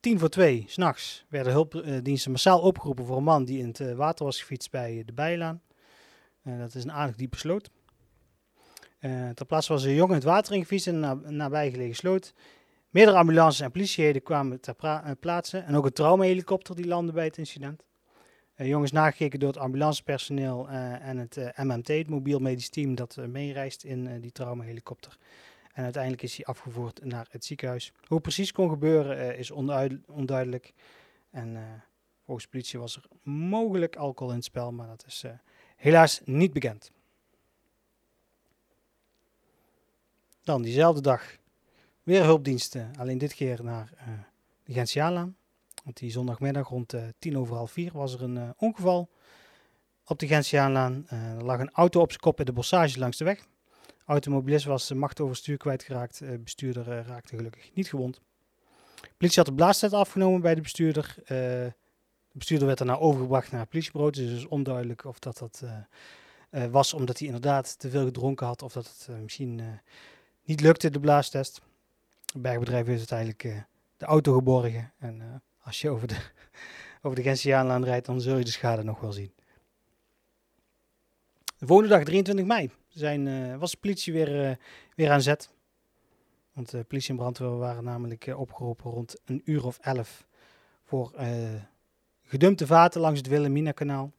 tien 0.00 0.18
voor 0.18 0.28
twee, 0.28 0.64
s'nachts, 0.66 1.24
werden 1.28 1.52
hulpdiensten 1.52 2.30
massaal 2.30 2.60
opgeroepen 2.60 3.06
voor 3.06 3.16
een 3.16 3.22
man 3.22 3.44
die 3.44 3.58
in 3.58 3.66
het 3.66 3.94
water 3.94 4.24
was 4.24 4.40
gefietst 4.40 4.70
bij 4.70 5.02
de 5.06 5.12
Bijlaan. 5.12 5.62
dat 6.42 6.74
is 6.74 6.84
een 6.84 6.92
aardig 6.92 7.16
diepe 7.16 7.36
sloot. 7.36 7.70
ter 9.34 9.46
plaatse 9.46 9.72
was 9.72 9.84
een 9.84 9.94
jongen 9.94 10.14
het 10.14 10.24
water 10.24 10.54
ingefietst 10.54 10.86
in 10.86 11.02
een 11.02 11.36
nabijgelegen 11.36 11.96
sloot. 11.96 12.34
Meerdere 12.94 13.18
ambulances 13.18 13.60
en 13.60 13.70
politieheden 13.70 14.22
kwamen 14.22 14.60
ter 14.60 14.74
uh, 14.82 15.10
plaatse 15.20 15.58
en 15.58 15.74
ook 15.76 15.84
een 15.84 15.92
traumahelikopter 15.92 16.76
die 16.76 16.86
landde 16.86 17.12
bij 17.12 17.24
het 17.24 17.38
incident. 17.38 17.84
Uh, 18.56 18.68
jongens 18.68 18.92
nagekeken 18.92 19.38
door 19.38 19.48
het 19.48 19.58
ambulancepersoneel 19.58 20.68
uh, 20.68 21.08
en 21.08 21.16
het 21.16 21.52
MMT, 21.56 21.88
het 21.88 22.08
mobiel 22.08 22.38
medisch 22.38 22.68
team 22.68 22.94
dat 22.94 23.16
meereist 23.16 23.84
in 23.84 24.20
die 24.20 24.32
traumahelikopter. 24.32 25.18
En 25.72 25.82
uiteindelijk 25.82 26.22
is 26.22 26.36
hij 26.36 26.44
afgevoerd 26.44 27.04
naar 27.04 27.26
het 27.30 27.44
ziekenhuis. 27.44 27.92
Hoe 28.06 28.20
precies 28.20 28.52
kon 28.52 28.68
gebeuren 28.68 29.38
is 29.38 29.50
onduidelijk. 30.06 30.72
En 31.30 31.82
volgens 32.24 32.46
de 32.46 32.50
politie 32.50 32.78
was 32.78 32.96
er 32.96 33.04
mogelijk 33.22 33.96
alcohol 33.96 34.30
in 34.30 34.38
het 34.38 34.46
spel, 34.46 34.72
maar 34.72 34.86
dat 34.86 35.04
is 35.06 35.24
helaas 35.76 36.20
niet 36.24 36.52
bekend. 36.52 36.90
Dan 40.42 40.62
diezelfde 40.62 41.00
dag 41.00 41.42
Weer 42.04 42.24
hulpdiensten, 42.24 42.92
alleen 42.98 43.18
dit 43.18 43.34
keer 43.34 43.64
naar 43.64 43.90
uh, 43.96 44.04
de 44.64 44.72
Gentiaanlaan. 44.72 45.36
Want 45.84 45.96
die 45.96 46.10
zondagmiddag 46.10 46.68
rond 46.68 46.94
uh, 46.94 47.02
tien 47.18 47.38
over 47.38 47.56
half 47.56 47.70
vier 47.70 47.90
was 47.92 48.14
er 48.14 48.22
een 48.22 48.36
uh, 48.36 48.48
ongeval 48.56 49.10
op 50.04 50.18
de 50.18 50.26
Gentiaanlaan. 50.26 51.06
er 51.08 51.44
lag 51.44 51.58
een 51.58 51.70
auto 51.70 52.00
op 52.00 52.08
zijn 52.10 52.20
kop 52.20 52.38
in 52.38 52.44
de 52.44 52.52
bossage 52.52 52.98
langs 52.98 53.16
de 53.16 53.24
weg. 53.24 53.46
Automobilist 54.04 54.64
was 54.64 54.92
macht 54.92 55.20
over 55.20 55.36
stuur 55.36 55.56
kwijtgeraakt. 55.56 56.18
De 56.18 56.38
bestuurder 56.38 56.84
raakte 57.06 57.36
gelukkig 57.36 57.70
niet 57.74 57.88
gewond. 57.88 58.20
De 59.00 59.10
politie 59.16 59.38
had 59.38 59.46
de 59.46 59.54
blaastest 59.54 59.92
afgenomen 59.92 60.40
bij 60.40 60.54
de 60.54 60.60
bestuurder. 60.60 61.14
de 61.26 61.72
bestuurder 62.32 62.66
werd 62.66 62.78
daarna 62.78 62.96
overgebracht 62.98 63.50
naar 63.50 63.60
het 63.60 63.68
politiebureau. 63.68 64.12
Dus 64.12 64.28
het 64.28 64.38
is 64.38 64.46
onduidelijk 64.46 65.04
of 65.04 65.18
dat, 65.18 65.38
dat 65.38 65.62
was 66.70 66.94
omdat 66.94 67.18
hij 67.18 67.26
inderdaad 67.26 67.78
te 67.78 67.90
veel 67.90 68.04
gedronken 68.04 68.46
had. 68.46 68.62
Of 68.62 68.72
dat 68.72 68.86
het 68.86 69.20
misschien 69.22 69.80
niet 70.44 70.60
lukte, 70.60 70.90
de 70.90 71.00
blaastest. 71.00 71.60
Bergbedrijf 72.40 72.86
heeft 72.86 72.98
uiteindelijk 72.98 73.44
uh, 73.44 73.62
de 73.96 74.04
auto 74.04 74.34
geborgen. 74.34 74.92
En 74.98 75.20
uh, 75.20 75.24
als 75.58 75.80
je 75.80 75.90
over 75.90 76.08
de, 76.08 76.16
over 77.02 77.16
de 77.16 77.22
Gentiaanlaan 77.22 77.84
rijdt, 77.84 78.06
dan 78.06 78.20
zul 78.20 78.38
je 78.38 78.44
de 78.44 78.50
schade 78.50 78.82
nog 78.82 79.00
wel 79.00 79.12
zien. 79.12 79.32
De 81.58 81.66
volgende 81.66 81.90
dag, 81.90 82.04
23 82.04 82.46
mei, 82.46 82.70
zijn, 82.88 83.26
uh, 83.26 83.56
was 83.56 83.70
de 83.70 83.76
politie 83.76 84.12
weer, 84.12 84.58
weer 84.94 85.10
aan 85.10 85.22
zet. 85.22 85.50
Want 86.52 86.70
de 86.70 86.84
politie 86.84 87.10
en 87.10 87.16
brandweer 87.16 87.58
waren 87.58 87.84
namelijk 87.84 88.32
opgeroepen 88.36 88.90
rond 88.90 89.16
een 89.24 89.42
uur 89.44 89.64
of 89.64 89.78
elf 89.78 90.26
voor 90.84 91.12
gedumpte 92.22 92.66
vaten 92.66 93.00
langs 93.00 93.18
het 93.18 93.28
Wilhelmina-kanaal. 93.28 94.12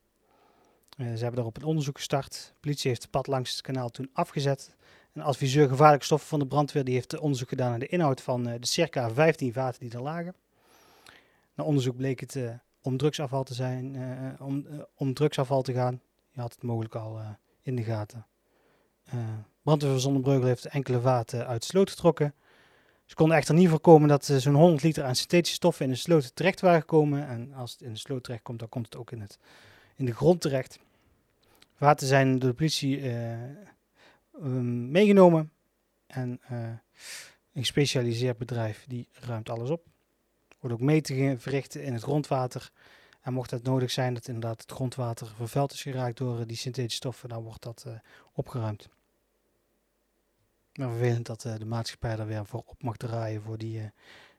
ze 0.97 1.03
hebben 1.03 1.35
daarop 1.35 1.57
een 1.57 1.63
onderzoek 1.63 1.97
gestart. 1.97 2.51
De 2.53 2.59
politie 2.59 2.89
heeft 2.89 3.01
het 3.01 3.11
pad 3.11 3.27
langs 3.27 3.51
het 3.51 3.61
kanaal 3.61 3.89
toen 3.89 4.09
afgezet. 4.13 4.75
Een 5.15 5.21
adviseur 5.21 5.67
gevaarlijke 5.67 6.05
stoffen 6.05 6.29
van 6.29 6.39
de 6.39 6.47
brandweer 6.47 6.83
die 6.83 6.93
heeft 6.93 7.17
onderzoek 7.17 7.49
gedaan 7.49 7.69
naar 7.69 7.79
de 7.79 7.87
inhoud 7.87 8.21
van 8.21 8.47
uh, 8.47 8.53
de 8.59 8.67
circa 8.67 9.09
15 9.09 9.53
vaten 9.53 9.79
die 9.79 9.91
er 9.91 10.01
lagen. 10.01 10.35
Na 11.53 11.63
onderzoek 11.63 11.95
bleek 11.95 12.19
het 12.19 12.35
uh, 12.35 12.49
om 12.81 12.97
drugsafval 12.97 13.43
te 13.43 13.53
zijn, 13.53 13.95
uh, 13.95 14.47
om, 14.95 15.13
drugsafval 15.13 15.61
te 15.61 15.73
gaan. 15.73 16.01
Je 16.31 16.41
had 16.41 16.53
het 16.53 16.63
mogelijk 16.63 16.95
al 16.95 17.19
in 17.61 17.75
de 17.75 17.83
gaten. 17.83 18.25
brandweer 19.61 19.99
Zonnebreugel 19.99 20.47
heeft 20.47 20.65
enkele 20.65 21.01
vaten 21.01 21.47
uit 21.47 21.61
de 21.61 21.67
sloot 21.67 21.89
getrokken. 21.89 22.33
Ze 23.05 23.15
konden 23.15 23.37
echter 23.37 23.55
niet 23.55 23.69
voorkomen 23.69 24.07
dat 24.07 24.25
zo'n 24.25 24.53
100 24.53 24.83
liter 24.83 25.03
aan 25.03 25.15
synthetische 25.15 25.55
stoffen 25.55 25.85
in 25.85 25.91
de 25.91 25.97
sloot 25.97 26.35
terecht 26.35 26.61
waren 26.61 26.79
gekomen. 26.79 27.27
En 27.27 27.53
als 27.53 27.71
het 27.71 27.81
in 27.81 27.93
de 27.93 27.99
sloot 27.99 28.23
terecht 28.23 28.43
komt, 28.43 28.59
dan 28.59 28.69
komt 28.69 28.85
het 28.85 28.95
ook 28.97 29.11
in, 29.11 29.21
het, 29.21 29.39
in 29.95 30.05
de 30.05 30.13
grond 30.13 30.41
terecht. 30.41 30.79
Vaten 31.75 32.07
zijn 32.07 32.39
door 32.39 32.49
de 32.49 32.55
politie 32.55 33.01
um, 34.43 34.91
meegenomen. 34.91 35.51
En 36.07 36.41
uh, 36.51 36.59
een 37.53 37.61
gespecialiseerd 37.61 38.37
bedrijf 38.37 38.85
die 38.87 39.07
ruimt 39.11 39.49
alles 39.49 39.69
op. 39.69 39.85
Wordt 40.59 40.75
ook 40.75 40.81
metingen 40.81 41.39
verrichten 41.39 41.83
in 41.83 41.93
het 41.93 42.03
grondwater. 42.03 42.71
En 43.21 43.33
mocht 43.33 43.51
het 43.51 43.63
nodig 43.63 43.91
zijn 43.91 44.13
dat 44.13 44.27
inderdaad 44.27 44.61
het 44.61 44.71
grondwater 44.71 45.27
vervuild 45.35 45.71
is 45.71 45.81
geraakt 45.81 46.17
door 46.17 46.39
uh, 46.39 46.45
die 46.45 46.57
synthetische 46.57 46.97
stoffen, 46.97 47.29
dan 47.29 47.43
wordt 47.43 47.63
dat 47.63 47.83
uh, 47.87 47.93
opgeruimd. 48.33 48.89
Maar 50.73 50.89
vervelend 50.89 51.25
dat 51.25 51.41
de 51.41 51.65
maatschappij 51.65 52.15
daar 52.15 52.27
weer 52.27 52.45
voor 52.45 52.63
op 52.65 52.83
mag 52.83 52.97
draaien 52.97 53.41
voor 53.41 53.57
die, 53.57 53.91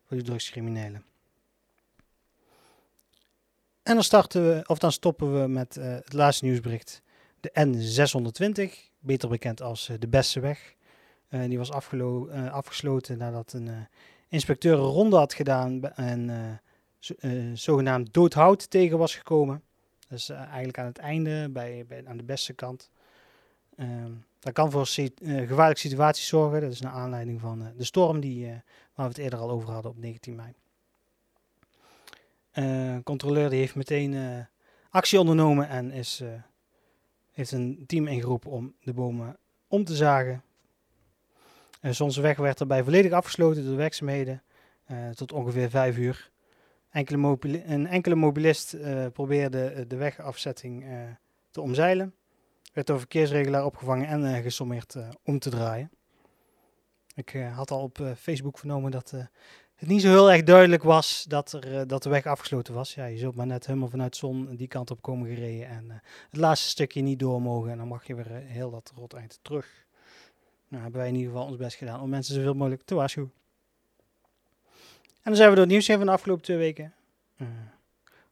voor 0.04 0.16
die 0.16 0.26
drugscriminelen. 0.26 1.04
En 3.82 3.94
dan, 3.94 4.02
starten 4.02 4.42
we, 4.48 4.64
of 4.66 4.78
dan 4.78 4.92
stoppen 4.92 5.40
we 5.40 5.48
met 5.48 5.74
het 5.74 6.12
laatste 6.12 6.44
nieuwsbericht. 6.44 7.02
De 7.40 7.50
N620 7.66 8.86
beter 9.06 9.28
bekend 9.28 9.62
als 9.62 9.88
eh, 9.88 9.96
de 9.98 10.08
beste 10.08 10.40
weg. 10.40 10.74
Uh, 11.30 11.44
die 11.44 11.58
was 11.58 11.70
uh, 11.92 12.52
afgesloten 12.52 13.18
nadat 13.18 13.52
een 13.52 13.88
inspecteur 14.28 14.78
een 14.78 14.84
ronde 14.84 15.16
had 15.16 15.34
gedaan 15.34 15.82
en 15.82 16.60
zogenaamd 17.54 18.14
doodhout 18.14 18.70
tegen 18.70 18.98
was 18.98 19.14
gekomen. 19.14 19.62
Dus 20.08 20.28
eigenlijk 20.28 20.78
aan 20.78 20.86
het 20.86 20.98
einde, 20.98 21.48
bij, 21.50 21.84
bij, 21.88 22.02
aan 22.06 22.16
de 22.16 22.22
beste 22.22 22.52
kant. 22.52 22.90
Ehm, 23.76 24.10
dat 24.38 24.52
kan 24.52 24.70
voor 24.70 24.86
gevaarlijke 24.86 25.78
situaties 25.78 26.26
zorgen. 26.26 26.60
Dat 26.60 26.72
is 26.72 26.80
naar 26.80 26.92
aanleiding 26.92 27.40
van 27.40 27.72
de 27.76 27.84
storm 27.84 28.20
die, 28.20 28.46
waar 28.94 29.06
we 29.06 29.12
het 29.12 29.18
eerder 29.18 29.38
al 29.38 29.50
over 29.50 29.70
hadden 29.70 29.90
op 29.90 29.98
19 29.98 30.34
mei. 30.34 30.52
De 32.52 33.00
controleur 33.04 33.50
die 33.50 33.58
heeft 33.58 33.74
meteen 33.74 34.46
actie 34.90 35.18
ondernomen 35.20 35.68
en 35.68 35.90
is 35.90 36.22
heeft 37.36 37.52
een 37.52 37.84
team 37.86 38.06
ingeroepen 38.06 38.50
om 38.50 38.74
de 38.82 38.92
bomen 38.92 39.36
om 39.66 39.84
te 39.84 39.94
zagen. 39.94 40.42
En 41.80 41.94
onze 42.00 42.20
weg 42.20 42.36
werd 42.36 42.60
erbij 42.60 42.84
volledig 42.84 43.12
afgesloten 43.12 43.62
door 43.62 43.70
de 43.70 43.78
werkzaamheden 43.78 44.42
uh, 44.90 45.08
tot 45.10 45.32
ongeveer 45.32 45.70
5 45.70 45.96
uur. 45.96 46.30
Enkele 46.90 47.38
een 47.66 47.86
enkele 47.86 48.14
mobilist 48.14 48.74
uh, 48.74 49.06
probeerde 49.12 49.86
de 49.86 49.96
wegafzetting 49.96 50.84
te 51.50 51.60
omzeilen. 51.60 52.14
Werd 52.72 52.86
door 52.86 52.98
verkeersregelaar 52.98 53.64
opgevangen 53.64 54.08
en 54.08 54.42
gesommeerd 54.42 54.96
om 55.22 55.38
te 55.38 55.50
draaien. 55.50 55.90
Ik 57.14 57.30
had 57.54 57.70
al 57.70 57.82
op 57.82 57.98
Facebook 58.18 58.58
vernomen 58.58 58.90
dat 58.90 59.14
het 59.76 59.88
niet 59.88 60.02
zo 60.02 60.08
heel 60.08 60.32
erg 60.32 60.42
duidelijk 60.42 60.82
was 60.82 61.24
dat, 61.28 61.52
er, 61.52 61.78
eh, 61.78 61.86
dat 61.86 62.02
de 62.02 62.08
weg 62.08 62.26
afgesloten 62.26 62.74
was. 62.74 62.94
Ja, 62.94 63.04
je 63.04 63.18
zult 63.18 63.34
maar 63.34 63.46
net 63.46 63.66
helemaal 63.66 63.88
vanuit 63.88 64.16
zon 64.16 64.56
die 64.56 64.68
kant 64.68 64.90
op 64.90 65.02
komen 65.02 65.28
gereden 65.28 65.68
en 65.68 65.84
uh, 65.84 65.94
het 66.30 66.40
laatste 66.40 66.68
stukje 66.68 67.00
niet 67.00 67.18
door 67.18 67.42
mogen. 67.42 67.70
En 67.70 67.78
dan 67.78 67.88
mag 67.88 68.06
je 68.06 68.14
weer 68.14 68.30
uh, 68.30 68.36
heel 68.42 68.70
dat 68.70 68.92
rot 68.96 69.12
eind 69.12 69.38
terug. 69.42 69.84
Nou, 70.68 70.82
hebben 70.82 71.00
wij 71.00 71.08
in 71.10 71.16
ieder 71.16 71.32
geval 71.32 71.46
ons 71.46 71.56
best 71.56 71.76
gedaan 71.76 72.00
om 72.00 72.08
mensen 72.08 72.34
zoveel 72.34 72.54
mogelijk 72.54 72.82
te 72.84 72.94
waarschuwen. 72.94 73.32
En 75.22 75.32
dan 75.32 75.36
zijn 75.36 75.48
we 75.48 75.54
door 75.54 75.64
het 75.64 75.72
nieuws 75.72 75.86
heen 75.86 75.96
van 75.96 76.06
de 76.06 76.12
afgelopen 76.12 76.44
twee 76.44 76.56
weken. 76.56 76.94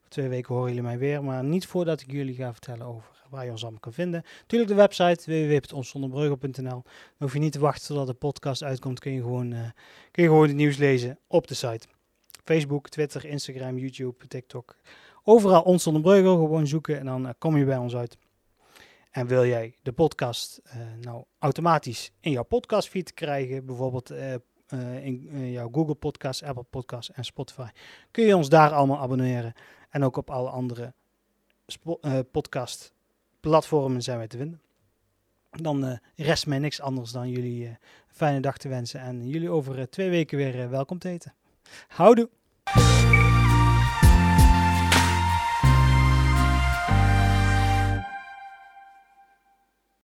twee 0.08 0.28
weken 0.28 0.54
horen 0.54 0.68
jullie 0.68 0.82
mij 0.82 0.98
weer. 0.98 1.24
Maar 1.24 1.44
niet 1.44 1.66
voordat 1.66 2.00
ik 2.00 2.10
jullie 2.10 2.34
ga 2.34 2.52
vertellen 2.52 2.86
over 2.86 3.23
waar 3.34 3.44
je 3.44 3.50
ons 3.50 3.62
allemaal 3.62 3.80
kan 3.80 3.92
vinden. 3.92 4.22
Natuurlijk 4.40 4.70
de 4.70 4.76
website 4.76 5.24
www.onszonderbreugel.nl. 5.24 6.62
Dan 6.62 6.82
hoef 7.18 7.32
je 7.32 7.38
niet 7.38 7.52
te 7.52 7.58
wachten 7.58 7.86
totdat 7.86 8.06
de 8.06 8.14
podcast 8.14 8.62
uitkomt. 8.62 9.00
Kun 9.00 9.12
je 9.12 9.20
gewoon, 9.20 9.52
uh, 9.52 9.58
kun 10.10 10.22
je 10.22 10.28
gewoon 10.28 10.46
het 10.46 10.56
nieuws 10.56 10.76
lezen 10.76 11.18
op 11.26 11.46
de 11.46 11.54
site. 11.54 11.86
Facebook, 12.44 12.88
Twitter, 12.88 13.24
Instagram, 13.24 13.78
YouTube, 13.78 14.26
TikTok. 14.26 14.76
Overal 15.22 15.62
Ons 15.62 15.88
Breugel 16.02 16.36
gewoon 16.36 16.66
zoeken 16.66 16.98
en 16.98 17.06
dan 17.06 17.34
kom 17.38 17.56
je 17.56 17.64
bij 17.64 17.76
ons 17.76 17.96
uit. 17.96 18.16
En 19.10 19.26
wil 19.26 19.46
jij 19.46 19.76
de 19.82 19.92
podcast 19.92 20.60
uh, 20.66 20.72
nou 21.00 21.24
automatisch 21.38 22.12
in 22.20 22.30
jouw 22.30 22.42
podcastfeed 22.42 23.14
krijgen, 23.14 23.66
bijvoorbeeld 23.66 24.10
in 25.02 25.50
jouw 25.50 25.68
Google 25.72 25.94
Podcast, 25.94 26.42
Apple 26.42 26.62
Podcast 26.62 27.08
en 27.08 27.24
Spotify, 27.24 27.68
kun 28.10 28.24
je 28.24 28.36
ons 28.36 28.48
daar 28.48 28.72
allemaal 28.72 28.98
abonneren. 28.98 29.52
En 29.90 30.04
ook 30.04 30.16
op 30.16 30.30
alle 30.30 30.48
andere 30.48 30.94
podcast 32.30 32.93
platformen 33.44 34.02
zijn 34.02 34.18
wij 34.18 34.26
te 34.26 34.36
vinden. 34.36 34.60
Dan 35.50 35.98
rest 36.16 36.46
mij 36.46 36.58
niks 36.58 36.80
anders 36.80 37.10
dan 37.10 37.30
jullie 37.30 37.66
een 37.66 37.76
fijne 38.06 38.40
dag 38.40 38.58
te 38.58 38.68
wensen 38.68 39.00
en 39.00 39.28
jullie 39.28 39.50
over 39.50 39.90
twee 39.90 40.10
weken 40.10 40.36
weer 40.36 40.70
welkom 40.70 40.98
te 40.98 41.08
eten. 41.08 41.34
Houdoe! 41.88 42.28